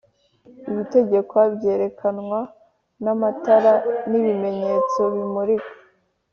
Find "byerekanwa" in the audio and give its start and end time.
1.55-2.39